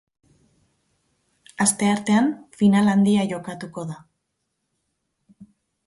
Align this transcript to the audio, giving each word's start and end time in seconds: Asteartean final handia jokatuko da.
Asteartean 1.67 2.33
final 2.63 2.91
handia 2.95 3.29
jokatuko 3.35 3.87
da. 3.93 4.03